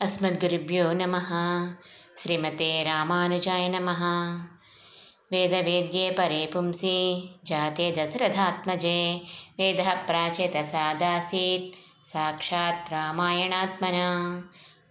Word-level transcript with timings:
अस्मद्गुरुभ्यो 0.00 0.92
नमः। 0.92 1.30
श्रीमते 2.18 2.84
रामानुजाय 2.84 3.68
नमः। 3.68 4.02
वेदवेद्ये 5.32 6.10
परे 6.10 6.50
पुंसि 6.52 7.30
जाते 7.44 7.92
दशरथात्मजे। 7.92 9.22
वेदः 9.58 9.94
प्राचेतसादासीत् 9.94 11.76
साक्षात् 12.06 12.92
रामायणात्मना। 12.92 14.40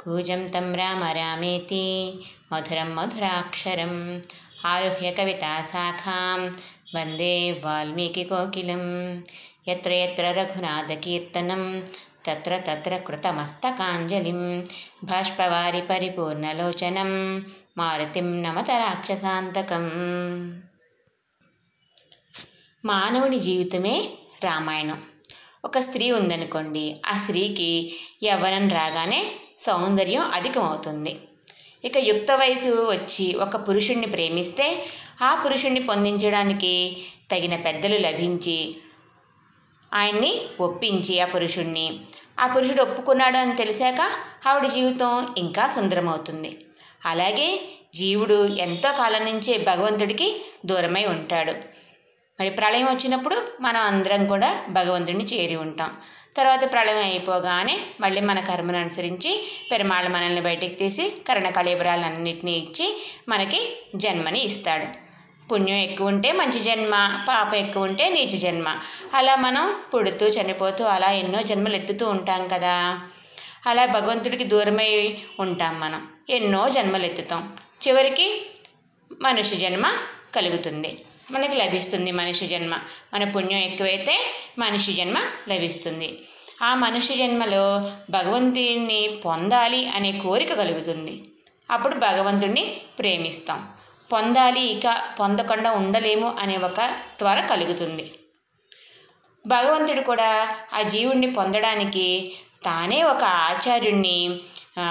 कूजं 0.04 0.47
तं 0.47 0.75
राम 0.75 1.04
रामेति 1.04 2.23
मधुरं 2.53 2.95
मधुराक्षरम् 2.95 4.21
आरुह्य 4.65 5.11
कविताशाखां 5.11 6.49
वन्दे 6.95 7.61
वाल्मीकिकोकिलं 7.65 9.15
यत्र 9.67 9.91
यत्र 9.91 10.25
रघुनाथकीर्तनं 10.25 11.81
तत्र 12.26 12.58
तत्र 12.66 12.98
कृतमस्तकाञ्जलिं 13.06 14.40
बाष्पवारि 15.04 15.82
परिपूर्णलोचनं 15.82 17.12
మారుతిం 17.79 18.26
నమత 18.43 18.71
రాక్షసాంతకం 18.80 19.84
మానవుని 22.84 23.39
జీవితమే 23.39 23.94
రామాయణం 24.44 24.98
ఒక 25.64 25.79
స్త్రీ 25.79 26.07
ఉందనుకోండి 26.11 26.84
ఆ 27.07 27.14
స్త్రీకి 27.16 27.71
యవ్వనం 28.25 28.66
రాగానే 28.68 29.21
సౌందర్యం 29.58 30.25
అధికమవుతుంది 30.30 31.14
ఇక 31.84 31.96
యుక్త 32.02 32.30
వయసు 32.33 32.72
వచ్చి 32.86 33.27
ఒక 33.36 33.56
పురుషుణ్ణి 33.69 34.06
ప్రేమిస్తే 34.06 34.66
ఆ 35.22 35.30
పురుషుణ్ణి 35.44 35.83
పొందించడానికి 35.83 36.75
తగిన 37.30 37.56
పెద్దలు 37.56 37.98
లభించి 37.98 38.58
ఆయన్ని 39.94 40.41
ఒప్పించి 40.59 41.19
ఆ 41.19 41.25
పురుషుణ్ణి. 41.25 42.00
ఆ 42.39 42.47
పురుషుడు 42.47 42.81
ఒప్పుకున్నాడు 42.81 43.38
అని 43.38 43.55
తెలిసాక 43.55 44.11
ఆవిడ 44.47 44.72
జీవితం 44.72 45.36
ఇంకా 45.38 45.67
సుందరమవుతుంది. 45.67 46.66
అలాగే 47.05 47.61
జీవుడు 47.95 48.47
ఎంతో 48.47 48.91
కాలం 48.91 49.25
నుంచే 49.25 49.58
భగవంతుడికి 49.58 50.41
దూరమై 50.65 51.05
ఉంటాడు. 51.05 51.52
మరి 52.39 52.49
ప్రళయం 52.49 52.85
వచ్చినప్పుడు 52.85 53.41
మనం 53.61 53.81
అందరం 53.81 54.27
కూడా 54.27 54.65
భగవంతుడిని 54.69 55.23
చేరి 55.23 55.55
ఉంటాం. 55.55 55.97
తర్వాత 56.38 56.71
ప్రళయం 56.71 56.97
అయిపోగానే 56.97 57.80
మళ్ళీ 57.99 58.21
మన 58.21 58.39
కర్మను 58.39 58.77
అనుసరించి 58.77 59.47
పెరుమాళ్ళ 59.71 60.09
మనల్ని 60.09 60.41
బయటికి 60.41 60.75
తీసి 60.75 61.13
కరణ 61.27 61.49
కళేబరాలన్నింటినీ 61.49 62.52
ఇచ్చి 62.52 63.08
మనకి 63.30 63.77
జన్మని 63.95 64.43
ఇస్తాడు. 64.43 65.06
పుణ్యం 65.51 65.77
ఎక్కువ 65.77 66.07
ఉంటే 66.07 66.31
మంచి 66.31 66.59
జన్మ 66.59 67.25
పాపం 67.29 67.55
ఎక్కువ 67.55 67.83
ఉంటే 67.83 68.09
నీచ 68.09 68.37
జన్మ. 68.39 68.75
అలా 69.13 69.35
మనం 69.35 69.75
పుడుతూ 69.93 70.27
చనిపోతూ 70.27 70.85
అలా 70.85 71.11
ఎన్నో 71.11 71.41
జన్మలు 71.41 71.75
ఎత్తుతూ 71.75 72.09
ఉంటాం 72.09 72.47
కదా. 72.47 72.99
అలా 73.65 73.85
భగవంతుడికి 73.85 74.43
దూరమై 74.43 75.17
ఉంటాం 75.39 75.79
మనం. 75.79 76.07
ఎన్నో 76.29 76.69
జన్మలు 76.69 77.03
ఎత్తుతాం 77.03 77.53
చివరికి 77.87 78.45
మనుష్య 79.21 79.57
జన్మ 79.57 79.93
కలుగుతుంది. 80.35 81.05
మనకి 81.31 81.55
లభిస్తుంది 81.55 82.11
మనిషి 82.11 82.47
జన్మ. 82.47 82.79
మన 83.13 83.29
పుణ్యం 83.29 83.59
ఎక్కువైతే 83.59 84.35
మనిషి 84.59 84.93
జన్మ 84.93 85.17
లభిస్తుంది. 85.49 86.19
ఆ 86.61 86.75
మనుష్య 86.75 87.15
జన్మలో 87.15 87.91
భగవంతుడిని 88.09 89.21
పొందాలి 89.25 89.89
అనే 89.89 90.11
కోరిక 90.11 90.53
కలుగుతుంది. 90.53 91.23
అప్పుడు 91.71 91.95
భగవంతుడిని 91.95 92.81
ప్రేమిస్తాం. 92.99 93.77
పొందాలి 94.11 94.61
ఇక 94.61 95.02
పొందకుండా 95.19 95.72
ఉండలేము 95.72 96.36
అనే 96.39 96.58
ఒక 96.58 96.81
త్వర 97.19 97.39
కలుగుతుంది. 97.41 98.11
భగవంతుడు 99.47 100.02
కూడా 100.02 100.55
ఆ 100.73 100.81
జీవుణ్ణి 100.81 101.31
పొందడానికి 101.31 102.33
తానే 102.66 103.03
ఒక 103.03 103.23
ఆచార్యుణ్ణి 103.23 104.39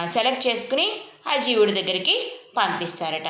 సెలెక్ట్ 0.05 0.47
చేసుకుని 0.47 1.00
ఆ 1.33 1.36
జీవుడి 1.36 1.73
దగ్గరికి 1.73 2.41
పంపిస్తారట. 2.56 3.28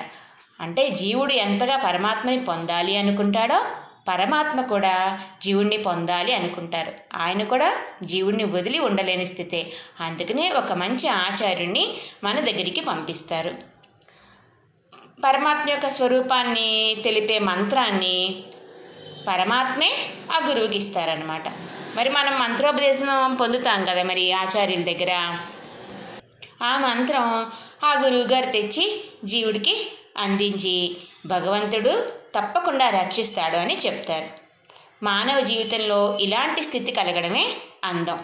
అంటే 0.60 0.90
జీవుడు 0.90 1.32
ఎంతగా 1.32 1.76
పరమాత్మని 1.76 2.44
పొందాలి 2.44 2.96
అనుకుంటాడో 2.96 3.64
పరమాత్మ 4.08 4.60
కూడా 4.60 5.20
జీవుణ్ణి 5.42 5.76
పొందాలి 5.76 6.32
అనుకుంటారు. 6.34 6.92
ఆయన 7.14 7.44
కూడా 7.44 7.76
జీవుణ్ణి 8.02 8.44
వదిలి 8.44 8.78
ఉండలేని 8.78 9.26
స్థితే. 9.26 9.72
అందుకనే 10.00 10.50
ఒక 10.50 10.72
మంచి 10.72 11.08
ఆచార్యుణ్ణి 11.08 11.96
మన 12.24 12.40
దగ్గరికి 12.40 12.80
పంపిస్తారు. 12.80 13.75
పరమాత్మ 15.18 15.70
యొక్క 15.70 15.88
స్వరూపాన్ని 15.88 16.68
తెలిపే 17.04 17.38
మంత్రాన్ని 17.38 18.16
పరమాత్మే 19.28 19.90
ఆ 20.32 20.46
గురువుకి 20.48 20.78
ఇస్తారనమాట 20.78 21.46
మరి 21.96 22.08
మనం 22.08 22.38
మంత్రోపదేశం 22.38 23.36
పొందుతాం 23.40 23.84
కదా 23.84 24.02
మరి 24.02 24.32
ఆచార్యుల 24.32 24.82
దగ్గర. 24.82 25.12
ఆ 26.62 26.78
మంత్రం 26.78 27.24
ఆ 27.84 28.02
గురువు 28.04 28.26
గారు 28.32 28.46
తెచ్చి 28.46 28.84
జీవుడికి 29.24 29.74
అందించి 30.16 30.76
భగవంతుడు 31.26 31.92
తప్పకుండా 32.34 32.90
రక్షిస్తాడు 32.90 33.56
అని 33.56 33.76
చెప్తారు. 33.86 34.28
మానవ 35.02 35.40
జీవితంలో 35.40 36.18
ఇలాంటి 36.20 36.62
స్థితి 36.62 36.92
కలగడమే 36.92 37.44
అందం. 37.84 38.18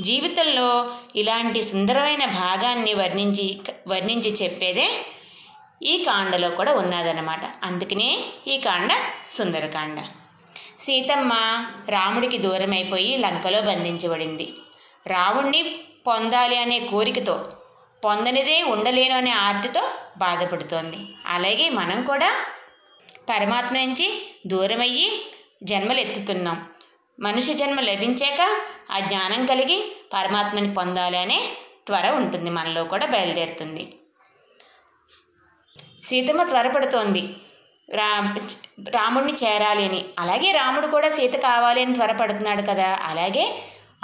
జీవితంలో 0.00 0.68
ఇలాంటి 1.16 1.62
సుందరమైన 1.62 2.24
భాగాన్ని 2.40 2.94
వర్ణించి 2.94 3.46
వర్ణించి 3.86 4.30
చెప్పేదే 4.32 4.88
ఈ 5.82 6.04
కాండలో 6.04 6.50
కూడా 6.50 6.74
ఉన్నదన్నమాట. 6.74 7.64
అందుకనే 7.64 8.24
ఈ 8.48 8.58
కాండ 8.58 8.90
సుందరకాండ. 9.30 10.00
సీతమ్మ 10.80 11.32
రాముడికి 11.88 12.38
దూరమైపోయి 12.38 13.16
లంకలో 13.16 13.60
బంధించబడింది. 13.62 14.52
రావుణ్ణి 15.06 15.80
పొందాలి 16.06 16.58
అనే 16.58 16.78
కోరికతో 16.78 17.52
పొందనిదే 18.04 18.62
ఉండలేను 18.62 19.14
అనే 19.14 19.30
ఆర్తితో 19.30 19.90
బాధపడుతోంది. 20.18 20.96
అలాగే 21.26 21.68
మనం 21.68 22.02
కూడా 22.02 22.46
పరమాత్మ 23.30 23.76
నుంచి 23.76 24.34
దూరమయ్యి 24.46 25.22
జన్మలు 25.62 26.00
ఎత్తుతున్నాం 26.00 26.66
మనుష్య 27.20 27.54
జన్మ 27.54 27.80
లభించాక 27.80 28.60
ఆ 28.90 28.98
జ్ఞానం 28.98 29.46
కలిగి 29.46 29.96
పరమాత్మని 30.12 30.74
పొందాలి 30.74 31.18
అనే 31.18 31.52
త్వర 31.86 32.10
ఉంటుంది. 32.10 32.50
మనలో 32.50 32.84
కూడా 32.84 33.06
బయలుదేరుతుంది. 33.06 33.94
సీతమ్మ 36.08 36.42
త్వరపడుతోంది. 36.42 37.36
రా 37.94 38.34
రాముడిని 38.90 39.32
చేరాలి 39.44 39.84
అని. 39.84 40.04
అలాగే 40.18 40.52
రాముడు 40.52 40.86
కూడా 40.86 41.10
సీత 41.10 41.34
కావాలి 41.34 41.82
అని 41.82 41.94
త్వరపడుతున్నాడు 41.94 42.62
కదా. 42.62 42.98
అలాగే 43.02 43.44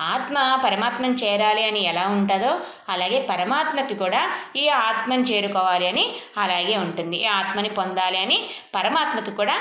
ఆత్మ 0.01 0.61
పరమాత్మను 0.65 1.15
చేరాలి 1.15 1.65
అని 1.67 1.81
ఎలా 1.81 2.09
ఉంటుందో 2.09 2.61
అలాగే 2.89 3.27
పరమాత్మకి 3.31 3.95
కూడా 3.95 4.31
ఈ 4.57 4.69
ఆత్మను 4.69 5.23
చేరుకోవాలి 5.23 5.89
అని 5.89 6.17
అలాగే 6.39 6.77
ఉంటుంది. 6.77 7.17
ఈ 7.17 7.25
ఆత్మని 7.25 7.69
పొందాలి 7.69 8.19
అని 8.19 8.51
పరమాత్మకి 8.75 9.31
కూడా 9.31 9.57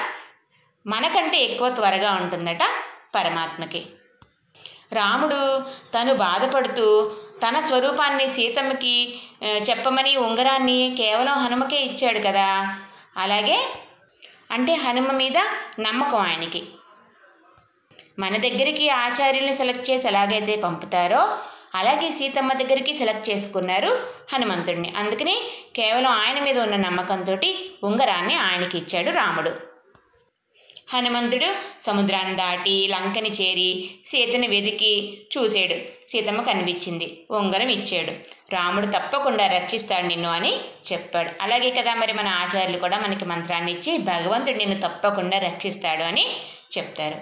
మనకంటే 0.87 1.37
ఎక్కువ 1.37 1.69
త్వరగా 1.69 2.11
ఉంటుందట 2.11 2.63
పరమాత్మకి. 3.15 3.85
రాముడు 4.93 5.61
తను 5.93 6.13
బాధపడుతూ 6.15 7.11
తన 7.43 7.55
స్వరూపాన్ని 7.67 8.25
సీతమ్మకి 8.29 8.95
చెప్పమని 9.69 10.13
ఉంగరాన్ని 10.17 10.79
కేవలం 10.99 11.33
హనుమకే 11.33 11.79
ఇచ్చాడు 11.81 12.19
కదా. 12.27 12.47
అలాగే 13.17 13.57
అంటే 14.51 14.73
హనుమ 14.75 15.11
మీద 15.11 15.37
నమ్మకం 15.79 16.21
ఆయనకి. 16.29 16.61
మన 18.19 18.33
దగ్గరికి 18.37 18.89
ఆచార్యుల్ని 18.89 19.53
సెలెక్ట్ 19.53 19.89
చేసి 19.89 20.07
ఎలాగైతే 20.07 20.55
పంపుతారో 20.55 21.21
అలాగే 21.75 22.11
సీతమ్మ 22.11 22.53
దగ్గరికి 22.53 22.93
సెలెక్ట్ 22.93 23.29
చేసుకున్నారు 23.29 23.91
హనుమంతుడిని 24.33 24.93
అందుకని 24.97 25.35
కేవలం 25.75 26.11
ఆయన 26.23 26.39
మీద 26.43 26.57
ఉన్న 26.59 26.75
నమ్మకంతో 26.75 27.37
ఉంగరాన్ని 27.83 28.35
ఆయనకి 28.47 28.77
ఇచ్చాడు 28.77 29.11
రాముడు. 29.11 29.72
హనుమంతుడు 30.93 31.45
సముద్రాన్ని 31.81 32.35
దాటి 32.35 32.87
లంకని 32.87 33.29
చేరి 33.29 33.91
సీతని 34.05 34.47
వెతికి 34.47 35.17
చూశాడు 35.37 36.09
సీతమ్మ 36.09 36.41
కనిపించింది. 36.41 37.23
ఉంగరం 37.31 37.67
ఇచ్చాడు. 37.67 38.11
రాముడు 38.53 38.85
తప్పకుండా 38.85 39.47
రక్షిస్తాడు 39.47 40.05
నిన్ను 40.05 40.31
అని 40.31 40.55
చెప్పాడు. 40.91 41.31
అలాగే 41.41 41.71
కదా 41.71 41.93
మరి 41.93 42.13
మన 42.13 42.27
ఆచార్యులు 42.27 42.77
కూడా 42.77 42.99
మనకి 42.99 43.25
మంత్రాన్ని 43.25 43.71
ఇచ్చి 43.71 43.97
భగవంతుడు 43.97 44.57
నిన్ను 44.57 44.87
తప్పకుండా 44.87 45.39
రక్షిస్తాడు 45.39 46.03
అని 46.03 46.25
చెప్తారు. 46.77 47.15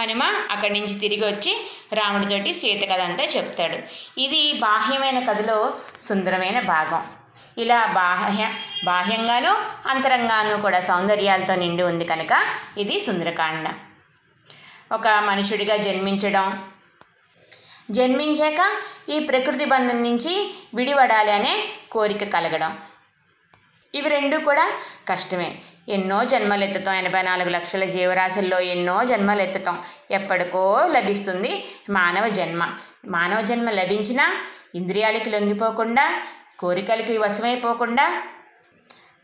హనుమ 0.00 0.22
అక్కడి 0.50 0.80
నుంచి 0.80 0.94
తిరిగి 0.94 1.26
వచ్చి 1.26 1.70
రాముడితోటి 1.92 2.54
సీత 2.54 2.82
కథ 2.84 3.00
అంతా 3.00 3.24
చెప్తాడు. 3.24 3.78
ఇది 4.20 4.52
బాహ్యమైన 4.52 5.18
కథలో 5.18 5.72
సుందరమైన 6.02 6.60
భాగం. 6.60 7.21
ఇలా 7.58 7.86
బాహ్య 7.86 8.50
బాహ్యంగాను 8.84 9.56
అంతరంగాను 9.88 10.62
కూడా 10.62 10.80
సౌందర్యాలతో 10.80 11.54
నిండి 11.54 11.82
ఉంది 11.82 12.04
కనుక 12.04 12.46
ఇది 12.78 13.00
సుందరకాండ. 13.00 13.68
ఒక 14.92 15.08
మనుషుడిగా 15.08 15.76
జన్మించడం. 15.76 16.68
జన్మించాక 17.90 18.70
ఈ 19.08 19.18
ప్రకృతి 19.18 19.64
బంధం 19.64 20.02
నుంచి 20.02 20.54
విడిపడాలి 20.74 21.32
అనే 21.32 21.68
కోరిక 21.90 22.32
కలగడం. 22.32 22.78
ఇవి 23.94 24.08
రెండు 24.08 24.36
కూడా 24.36 24.72
కష్టమే. 25.08 25.58
ఎన్నో 25.88 26.24
జన్మలు 26.24 26.64
ఎత్తుతాం 26.64 26.94
ఎనభై 26.94 27.22
నాలుగు 27.22 27.48
లక్షల 27.48 27.84
జీవరాశుల్లో 27.84 28.60
ఎన్నో 28.60 29.04
జన్మలు 29.04 29.42
ఎత్తుతాం 29.42 29.84
ఎప్పటికో 30.10 30.86
లభిస్తుంది 30.86 31.64
మానవ 31.90 32.28
జన్మ. 32.28 32.74
మానవ 33.06 33.40
జన్మ 33.40 33.70
లభించినా 33.70 34.36
ఇంద్రియాలకి 34.74 35.30
లొంగిపోకుండా 35.30 36.22
కోరికలకి 36.62 37.18
వశమైపోకుండా 37.18 38.06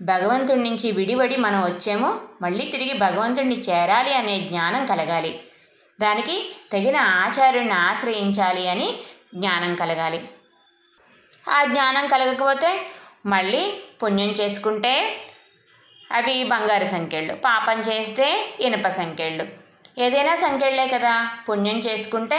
భగవంతుడి 0.02 0.62
నుంచి 0.62 0.88
విడివడి 0.90 1.36
మనం 1.36 1.60
వచ్చామో 1.64 2.10
మళ్ళీ 2.42 2.64
తిరిగి 2.64 2.94
భగవంతుడిని 2.98 3.58
చేరాలి 3.60 4.12
అనే 4.14 4.34
జ్ఞానం 4.40 4.86
కలగాలి. 4.86 5.32
దానికి 5.98 6.36
తగిన 6.72 6.96
ఆచార్యుడిని 7.22 7.76
ఆశ్రయించాలి 7.86 8.68
అని 8.68 8.88
జ్ఞానం 9.34 9.72
కలగాలి. 9.74 10.20
ఆ 11.44 11.64
జ్ఞానం 11.64 12.06
కలగకపోతే 12.08 12.70
మళ్ళీ 13.26 13.62
పుణ్యం 14.02 14.30
చేసుకుంటే 14.30 14.94
అవి 16.12 16.44
బంగారు 16.44 16.84
సంఖ్యళ్ళు 16.84 17.34
పాపం 17.46 17.80
చేస్తే 17.80 18.26
ఇనుప 18.60 18.88
సంఖ్యళ్ళు 18.88 19.46
ఏదైనా 19.98 20.34
సంఖ్యళ్ళే 20.36 20.86
కదా. 20.86 21.14
పుణ్యం 21.48 21.78
చేసుకుంటే 21.78 22.38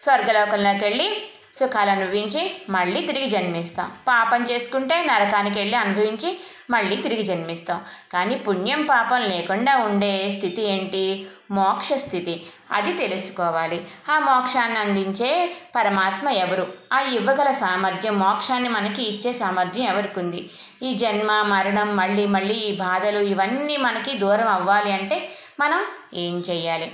స్వర్గలోకంలోకి 0.00 0.84
వెళ్ళి 0.84 1.08
సుఖాలు 1.52 1.90
అనుభవించి 1.90 2.42
మళ్ళీ 2.70 3.06
తిరిగి 3.06 3.30
జన్మిస్తాం. 3.30 3.92
పాపం 4.08 4.42
చేసుకుంటే 4.42 5.02
నరకానికి 5.02 5.58
వెళ్ళి 5.58 5.76
అనుభవించి 5.76 6.30
మళ్ళీ 6.70 6.96
తిరిగి 6.96 7.22
జన్మిస్తాం. 7.22 7.78
కానీ 8.12 8.36
పుణ్యం 8.36 8.82
పాపం 8.82 9.20
లేకుండా 9.22 9.76
ఉండే 9.76 10.30
స్థితి 10.30 10.62
ఏంటి? 10.62 11.02
మోక్ష 11.50 11.92
స్థితి. 11.92 12.34
అది 12.70 12.92
తెలుసుకోవాలి. 12.92 13.78
ఆ 14.10 14.18
మోక్షాన్ని 14.18 14.78
అందించే 14.78 15.30
పరమాత్మ 15.76 16.28
ఎవరు? 16.28 16.66
ఆ 16.92 17.00
ఇవ్వగల 17.00 17.50
సామర్థ్యం 17.52 18.18
మోక్షాన్ని 18.18 18.68
మనకి 18.68 19.02
ఇచ్చే 19.02 19.32
సామర్థ్యం 19.32 19.88
ఎవరికి 19.88 20.18
ఉంది 20.18 20.50
ఈ 20.82 20.94
జన్మ 20.94 21.42
మరణం 21.42 21.96
మళ్ళీ 21.96 22.26
మళ్ళీ 22.26 22.54
ఈ 22.54 22.76
బాధలు 22.76 23.18
ఇవన్నీ 23.18 23.76
మనకి 23.76 24.18
దూరం 24.18 24.48
అవ్వాలి 24.48 24.92
అంటే 24.92 25.18
మనం 25.60 25.82
ఏం 26.14 26.38
చెయ్యాలి? 26.50 26.88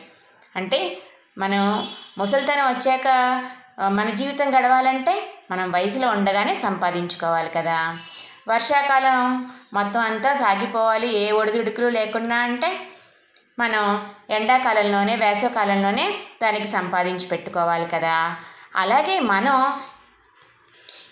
అంటే 0.57 0.81
మనం 1.39 1.63
ముసలితనం 2.19 2.67
వచ్చాక 2.67 3.09
మన 3.81 4.11
జీవితం 4.11 4.59
గడవాలంటే 4.59 5.35
మనం 5.51 5.73
వయసులో 5.73 6.09
ఉండగానే 6.09 6.55
సంపాదించుకోవాలి 6.55 7.51
కదా. 7.51 7.99
వర్షాకాలం 8.49 9.53
మొత్తం 9.73 10.01
అంతా 10.01 10.35
సాగిపోవాలి. 10.35 11.17
ఏ 11.19 11.31
ఒడిదుడుకులు 11.31 11.89
లేకుండా 11.89 12.37
అంటే 12.37 12.81
మనం 13.59 14.11
ఎండాకాలంలోనే 14.31 15.17
వేసవకాలంలోనే 15.17 16.15
దానికి 16.43 16.67
సంపాదించి 16.67 17.27
పెట్టుకోవాలి 17.27 17.87
కదా. 17.87 18.37
అలాగే 18.77 19.21
మనం 19.21 19.81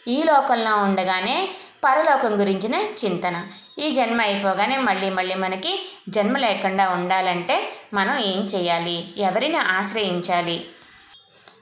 ఈ 0.08 0.22
లోకంలో 0.22 0.76
ఉండగానే 0.76 1.48
పరలోకం 1.84 2.40
గురించిన 2.40 2.74
చింతన. 2.74 3.46
ఈ 3.78 3.92
జన్మ 3.92 4.20
అయిపోగానే 4.20 4.76
మళ్ళీ 4.76 5.10
మళ్ళీ 5.10 5.34
మనకి 5.34 5.96
జన్మ 6.08 6.38
లేకుండా 6.38 6.88
ఉండాలంటే 6.88 7.72
మనం 7.94 8.18
ఏం 8.18 8.40
చేయాలి? 8.42 9.14
ఎవరిని 9.16 9.56
ఆశ్రయించాలి? 9.56 10.66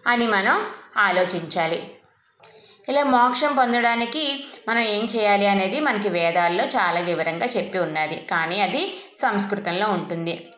అని 0.06 0.26
మనం 0.26 0.66
ఆలోచించాలి. 0.96 1.94
ఇలా 2.88 3.05
మోక్షం 3.05 3.55
పొందడానికి 3.55 4.44
మనం 4.69 4.79
ఏం 4.79 5.05
చేయాలి 5.05 5.46
అనేది 5.46 5.81
మనకి 5.81 6.08
వేదాల్లో 6.08 6.64
చాలా 6.64 7.00
వివరంగా 7.00 7.46
చెప్పి 7.46 7.79
ఉన్నది. 7.79 8.26
కానీ 8.31 8.61
అది 8.61 8.96
సంస్కృతంలో 9.19 9.87
ఉంటుంది. 9.88 10.50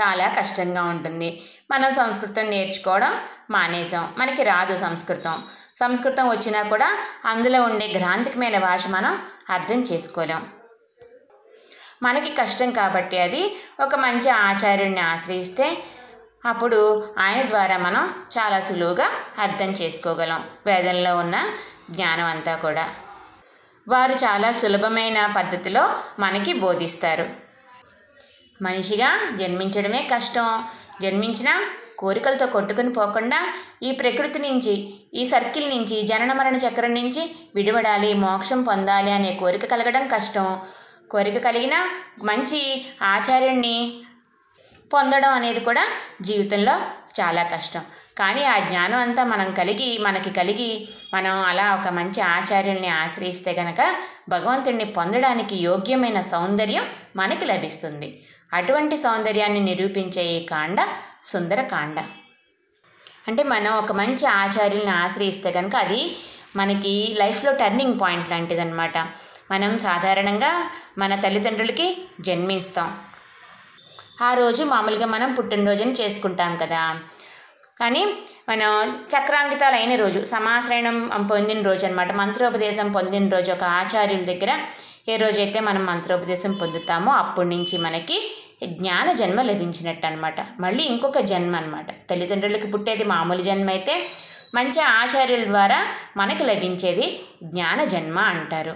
చాలా 0.00 0.34
కష్టంగా 0.38 0.84
ఉంటుంది. 0.84 1.42
మనం 1.70 1.92
సంస్కృతం 1.92 2.50
నేర్చుకోవడం 2.50 3.20
మానేసాం 3.50 4.14
మనకి 4.18 4.42
రాదు 4.42 4.76
సంస్కృతం. 4.76 5.42
సంస్కృతం 5.76 6.28
వచ్చినా 6.28 6.62
కూడా 6.62 6.98
అందులో 7.24 7.62
ఉండే 7.62 7.86
గ్రాంథికమైన 7.86 8.58
భాష 8.58 8.88
మనం 8.88 9.22
అర్థం 9.50 9.82
చేసుకోలేం. 9.82 10.46
మనకి 12.02 12.34
కష్టం 12.34 12.70
కాబట్టి 12.70 13.18
అది 13.18 13.56
ఒక 13.80 13.94
మంచి 13.94 14.30
ఆచార్యుడిని 14.30 15.00
ఆశ్రయిస్తే 15.00 15.78
అప్పుడు 16.44 17.08
ఆయన 17.18 17.48
ద్వారా 17.48 17.78
మనం 17.78 18.14
చాలా 18.38 18.60
సులువుగా 18.60 19.06
అర్థం 19.38 19.70
చేసుకోగలం 19.70 20.44
వేదంలో 20.66 21.16
ఉన్న 21.16 21.36
జ్ఞానం 21.90 22.24
అంతా 22.24 22.56
కూడా. 22.56 22.90
వారు 23.88 24.12
చాలా 24.12 24.52
సులభమైన 24.52 25.34
పద్ధతిలో 25.36 25.94
మనకి 26.18 26.52
బోధిస్తారు. 26.52 27.28
మనిషిగా 28.62 29.36
జన్మించడమే 29.36 30.08
కష్టం. 30.14 30.64
జన్మించిన 31.02 31.50
కోరికలతో 31.98 32.46
కొట్టుకుని 32.46 32.92
పోకుండా 32.92 33.54
ఈ 33.82 33.92
ప్రకృతి 33.92 34.38
నుంచి 34.38 35.00
ఈ 35.14 35.26
సర్కిల్ 35.26 35.70
నుంచి 35.70 36.02
జనన 36.02 36.32
మరణ 36.32 36.56
చక్రం 36.56 36.94
నుంచి 36.94 37.36
విడిపడాలి 37.54 38.14
మోక్షం 38.14 38.62
పొందాలి 38.62 39.10
అనే 39.10 39.32
కోరిక 39.40 39.64
కలగడం 39.70 40.08
కష్టం. 40.08 40.60
కోరిక 41.10 41.38
కలిగిన 41.44 41.74
మంచి 42.24 42.86
ఆచార్యుణ్ణి 43.02 44.00
పొందడం 44.92 45.30
అనేది 45.30 45.60
కూడా 45.60 45.84
జీవితంలో 46.20 46.74
చాలా 47.20 47.42
కష్టం. 47.42 47.82
కానీ 48.18 48.44
ఆ 48.44 48.58
జ్ఞానం 48.58 48.98
అంతా 48.98 49.24
మనం 49.24 49.54
కలిగి 49.54 49.98
మనకి 49.98 50.30
కలిగి 50.30 50.88
మనం 51.14 51.40
అలా 51.40 51.74
ఒక 51.74 51.88
మంచి 51.88 52.20
ఆచార్యుల్ని 52.20 52.88
ఆశ్రయిస్తే 52.88 53.52
గనక 53.52 53.96
భగవంతుడిని 54.28 54.84
పొందడానికి 54.84 55.56
యోగ్యమైన 55.56 56.20
సౌందర్యం 56.20 56.86
మనకి 57.16 57.44
లభిస్తుంది. 57.44 58.24
అటువంటి 58.52 58.96
సౌందర్యాన్ని 58.96 59.60
నిరూపించే 59.60 60.24
ఈ 60.24 60.44
కాండ 60.44 60.88
సుందరకాండ 61.24 61.98
అంటే 63.28 63.42
మనం 63.42 63.72
ఒక 63.76 63.92
మంచి 63.92 64.26
ఆచార్యుల్ని 64.26 64.90
ఆశ్రయిస్తే 64.90 65.52
కనుక 65.52 65.76
అది 65.76 66.16
మనకి 66.56 67.16
లైఫ్లో 67.18 67.52
టర్నింగ్ 67.52 68.00
పాయింట్ 68.00 68.30
లాంటిదన్నమాట. 68.30 68.98
మనం 69.50 69.78
సాధారణంగా 69.78 70.70
మన 70.98 71.14
తల్లిదండ్రులకి 71.14 72.06
జన్మిస్తాం. 72.20 73.05
ఆ 74.18 74.34
రోజు 74.34 74.62
మామూలుగా 74.64 75.06
మనం 75.06 75.34
పుట్టినరోజుని 75.34 75.92
చేసుకుంటాం 75.92 76.56
కదా. 76.56 76.82
కానీ 77.76 78.02
మనం 78.48 78.70
చక్రాంకితాలు 79.12 79.76
అయిన 79.76 79.94
రోజు 79.94 80.20
సమాశ్రయణం 80.24 81.26
పొందిన 81.28 81.62
రోజు 81.62 81.86
అనమాట 81.86 82.12
మంత్రోపదేశం 82.12 82.92
పొందిన 82.92 83.28
రోజు 83.28 83.52
ఒక 83.52 83.64
ఆచార్యుల 83.80 84.24
దగ్గర 84.24 84.52
ఏ 85.08 85.16
రోజైతే 85.16 85.60
మనం 85.60 85.86
మంత్రోపదేశం 85.86 86.52
పొందుతామో 86.52 87.12
అప్పటి 87.12 87.48
నుంచి 87.48 87.78
మనకి 87.78 88.16
జ్ఞాన 88.64 89.12
జన్మ 89.12 89.42
లభించినట్టు 89.42 90.06
అనమాట 90.06 90.40
మళ్ళీ 90.60 90.82
ఇంకొక 90.84 91.18
జన్మ 91.18 91.56
అనమాట 91.56 91.86
తల్లిదండ్రులకు 92.10 92.66
పుట్టేది 92.66 93.04
మామూలు 93.04 93.42
జన్మ 93.42 93.68
అయితే 93.70 94.10
మంచి 94.54 94.80
ఆచార్యుల 94.80 95.44
ద్వారా 95.44 95.78
మనకి 96.16 96.44
లభించేది 96.44 97.06
జ్ఞాన 97.42 97.84
జన్మ 97.84 98.18
అంటారు. 98.18 98.74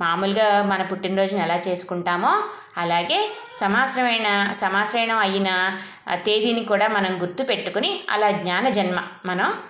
మామూలుగా 0.00 0.62
మన 0.62 0.82
పుట్టినరోజుని 0.82 1.40
ఎలా 1.40 1.62
చేసుకుంటామో 1.68 2.44
అలాగే 2.76 3.36
సమాశ్రమైన 3.60 4.52
సమాశ్రయణం 4.52 5.18
అయిన 5.18 5.78
తేదీని 6.14 6.64
కూడా 6.64 6.88
మనం 6.88 7.22
గుర్తు 7.22 7.42
పెట్టుకుని 7.42 8.04
అలా 8.10 8.30
జ్ఞాన 8.30 8.68
జన్మ 8.68 9.08
మనం 9.26 9.62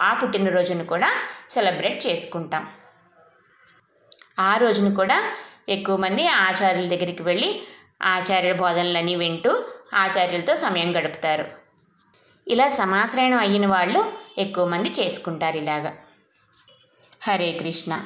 ఆ 0.00 0.14
పుట్టినరోజును 0.14 0.84
కూడా 0.84 1.12
సెలబ్రేట్ 1.50 2.06
చేసుకుంటాం. 2.06 2.66
ఆ 4.38 4.56
రోజును 4.56 4.94
కూడా 4.94 5.32
ఎక్కువ 5.68 5.96
మంది 5.96 6.28
ఆచార్యుల 6.28 6.88
దగ్గరికి 6.88 7.22
వెళ్ళి 7.22 7.62
ఆచార్యుల 8.02 8.56
బోధనలన్నీ 8.56 9.14
వింటూ 9.14 9.64
ఆచార్యులతో 9.94 10.56
సమయం 10.56 10.98
గడుపుతారు. 10.98 11.46
ఇలా 12.48 12.68
సమాశ్రయణం 12.68 13.38
అయిన 13.38 13.66
వాళ్ళు 13.66 14.12
ఎక్కువ 14.38 14.66
మంది 14.66 14.88
చేసుకుంటారు 14.88 15.56
ఇలాగా. 15.56 15.96
హరే 17.26 17.52
కృష్ణ. 17.52 18.00